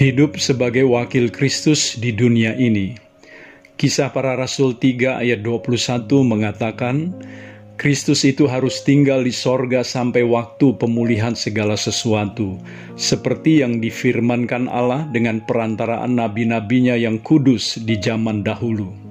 [0.00, 2.96] Hidup sebagai wakil Kristus di dunia ini.
[3.76, 7.12] Kisah para Rasul 3 ayat 21 mengatakan,
[7.76, 12.56] Kristus itu harus tinggal di sorga sampai waktu pemulihan segala sesuatu,
[12.96, 19.09] seperti yang difirmankan Allah dengan perantaraan nabi-nabinya yang kudus di zaman dahulu.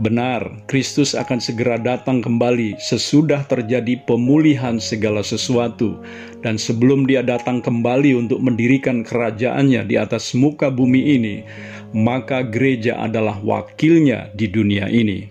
[0.00, 6.00] Benar, Kristus akan segera datang kembali sesudah terjadi pemulihan segala sesuatu,
[6.40, 11.44] dan sebelum Dia datang kembali untuk mendirikan kerajaannya di atas muka bumi ini,
[11.92, 15.28] maka gereja adalah wakilnya di dunia ini.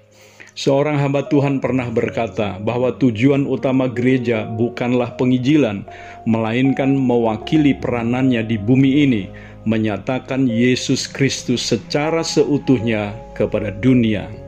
[0.53, 5.87] Seorang hamba Tuhan pernah berkata bahwa tujuan utama gereja bukanlah pengijilan,
[6.29, 9.23] melainkan mewakili peranannya di bumi ini,
[9.65, 14.40] menyatakan Yesus Kristus secara seutuhnya kepada dunia.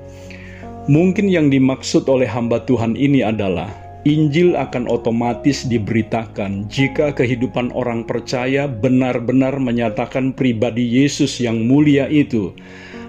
[0.83, 3.71] Mungkin yang dimaksud oleh hamba Tuhan ini adalah
[4.03, 12.51] Injil akan otomatis diberitakan jika kehidupan orang percaya benar-benar menyatakan pribadi Yesus yang mulia itu.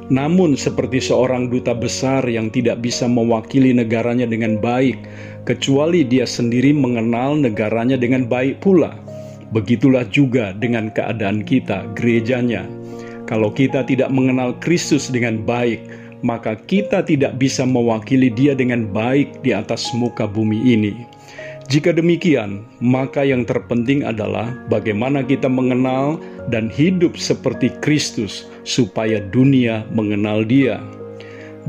[0.07, 5.03] Namun, seperti seorang duta besar yang tidak bisa mewakili negaranya dengan baik,
[5.43, 8.95] kecuali dia sendiri mengenal negaranya dengan baik pula.
[9.51, 12.71] Begitulah juga dengan keadaan kita, gerejanya.
[13.27, 15.83] Kalau kita tidak mengenal Kristus dengan baik,
[16.23, 20.95] maka kita tidak bisa mewakili Dia dengan baik di atas muka bumi ini.
[21.73, 26.21] Jika demikian, maka yang terpenting adalah bagaimana kita mengenal
[26.53, 30.77] dan hidup seperti Kristus, supaya dunia mengenal Dia.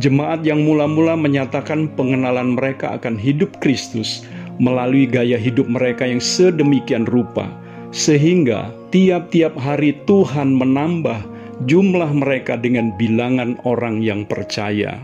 [0.03, 4.27] Jemaat yang mula-mula menyatakan pengenalan mereka akan hidup Kristus
[4.59, 7.47] melalui gaya hidup mereka yang sedemikian rupa,
[7.95, 11.23] sehingga tiap-tiap hari Tuhan menambah
[11.63, 14.99] jumlah mereka dengan bilangan orang yang percaya.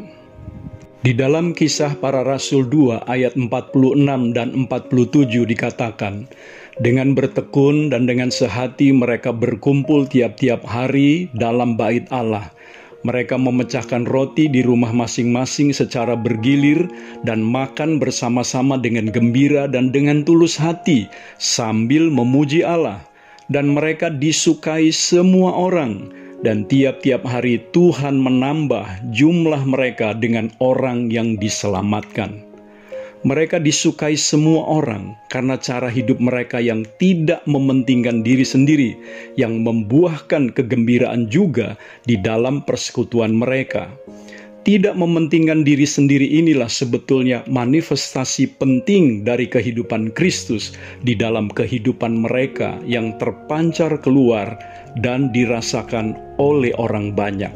[1.01, 6.29] Di dalam kisah para rasul 2 ayat 46 dan 47 dikatakan,
[6.77, 12.53] dengan bertekun dan dengan sehati mereka berkumpul tiap-tiap hari dalam bait Allah.
[13.01, 16.85] Mereka memecahkan roti di rumah masing-masing secara bergilir
[17.25, 21.09] dan makan bersama-sama dengan gembira dan dengan tulus hati
[21.41, 23.01] sambil memuji Allah.
[23.49, 31.37] Dan mereka disukai semua orang dan tiap-tiap hari Tuhan menambah jumlah mereka dengan orang yang
[31.37, 32.41] diselamatkan.
[33.21, 38.97] Mereka disukai semua orang karena cara hidup mereka yang tidak mementingkan diri sendiri,
[39.37, 41.77] yang membuahkan kegembiraan juga
[42.09, 43.93] di dalam persekutuan mereka.
[44.61, 52.77] Tidak mementingkan diri sendiri inilah sebetulnya manifestasi penting dari kehidupan Kristus di dalam kehidupan mereka
[52.85, 54.53] yang terpancar keluar
[55.01, 57.49] dan dirasakan oleh orang banyak.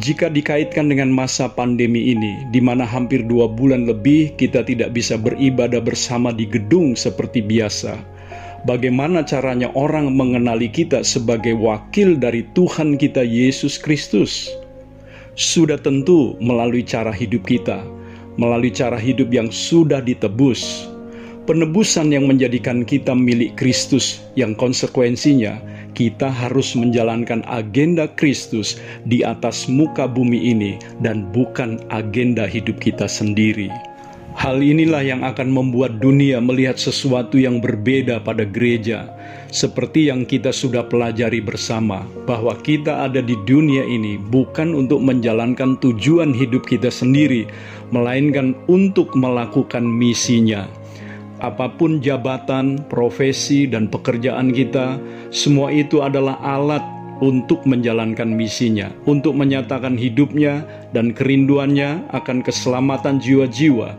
[0.00, 5.20] Jika dikaitkan dengan masa pandemi ini, di mana hampir dua bulan lebih kita tidak bisa
[5.20, 7.92] beribadah bersama di gedung seperti biasa,
[8.64, 14.48] bagaimana caranya orang mengenali kita sebagai wakil dari Tuhan kita Yesus Kristus?
[15.36, 17.84] Sudah tentu melalui cara hidup kita,
[18.40, 20.88] melalui cara hidup yang sudah ditebus,
[21.44, 25.60] penebusan yang menjadikan kita milik Kristus yang konsekuensinya
[25.96, 28.76] kita harus menjalankan agenda Kristus
[29.08, 33.72] di atas muka bumi ini dan bukan agenda hidup kita sendiri.
[34.36, 39.08] Hal inilah yang akan membuat dunia melihat sesuatu yang berbeda pada gereja,
[39.48, 45.80] seperti yang kita sudah pelajari bersama, bahwa kita ada di dunia ini bukan untuk menjalankan
[45.80, 47.48] tujuan hidup kita sendiri,
[47.88, 50.68] melainkan untuk melakukan misinya.
[51.40, 55.00] Apa pun jabatan, profesi, dan pekerjaan kita,
[55.32, 56.84] semua itu adalah alat
[57.24, 63.96] untuk menjalankan misinya, untuk menyatakan hidupnya dan kerinduannya akan keselamatan jiwa-jiwa,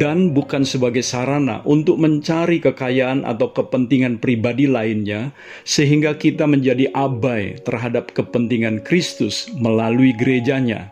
[0.00, 5.30] dan bukan sebagai sarana untuk mencari kekayaan atau kepentingan pribadi lainnya,
[5.62, 10.90] sehingga kita menjadi abai terhadap kepentingan Kristus melalui gerejanya.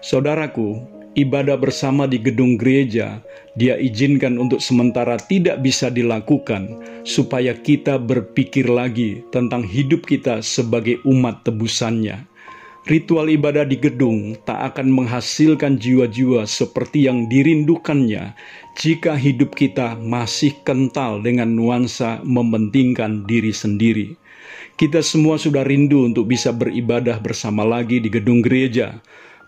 [0.00, 3.22] Saudaraku, ibadah bersama di gedung gereja,
[3.58, 11.02] dia izinkan untuk sementara tidak bisa dilakukan, supaya kita berpikir lagi tentang hidup kita sebagai
[11.06, 12.30] umat tebusannya.
[12.88, 18.32] Ritual ibadah di gedung tak akan menghasilkan jiwa-jiwa seperti yang dirindukannya
[18.80, 24.16] jika hidup kita masih kental dengan nuansa mementingkan diri sendiri.
[24.80, 28.96] Kita semua sudah rindu untuk bisa beribadah bersama lagi di gedung gereja,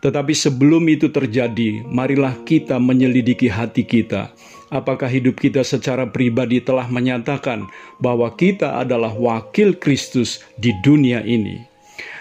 [0.03, 4.35] tetapi sebelum itu terjadi, marilah kita menyelidiki hati kita.
[4.75, 7.71] Apakah hidup kita secara pribadi telah menyatakan
[8.03, 11.63] bahwa kita adalah wakil Kristus di dunia ini?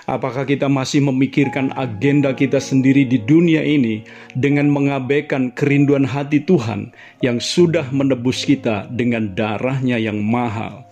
[0.06, 4.06] Apakah kita masih memikirkan agenda kita sendiri di dunia ini
[4.38, 6.94] dengan mengabaikan kerinduan hati Tuhan
[7.26, 10.91] yang sudah menebus kita dengan darahnya yang mahal?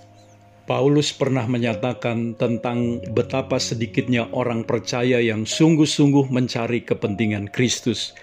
[0.70, 8.14] Paulus pernah menyatakan tentang betapa sedikitnya orang percaya yang sungguh-sungguh mencari kepentingan Kristus.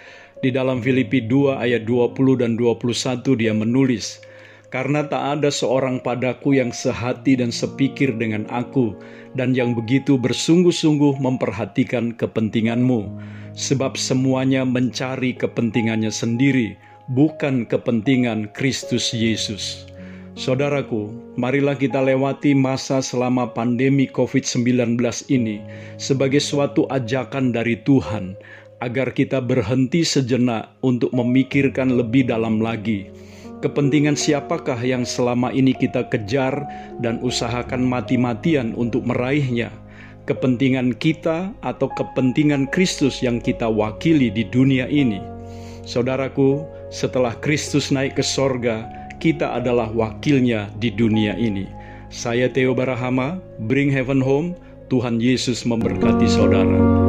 [0.46, 4.22] Di dalam Filipi 2 ayat 20 dan 21 dia menulis,
[4.70, 8.94] Karena tak ada seorang padaku yang sehati dan sepikir dengan aku,
[9.34, 13.10] dan yang begitu bersungguh-sungguh memperhatikan kepentinganmu,
[13.58, 16.78] sebab semuanya mencari kepentingannya sendiri,
[17.10, 19.90] bukan kepentingan Kristus Yesus.
[20.36, 21.08] Saudaraku,
[21.40, 25.00] marilah kita lewati masa selama pandemi COVID-19
[25.32, 25.64] ini
[25.96, 28.36] sebagai suatu ajakan dari Tuhan
[28.84, 33.08] agar kita berhenti sejenak untuk memikirkan lebih dalam lagi
[33.64, 36.52] kepentingan siapakah yang selama ini kita kejar
[37.00, 39.72] dan usahakan mati-matian untuk meraihnya.
[40.26, 45.22] Kepentingan kita atau kepentingan Kristus yang kita wakili di dunia ini.
[45.86, 51.66] Saudaraku, setelah Kristus naik ke sorga, kita adalah wakilnya di dunia ini.
[52.14, 54.54] Saya Theo Barahama, Bring Heaven Home,
[54.86, 57.05] Tuhan Yesus memberkati saudara.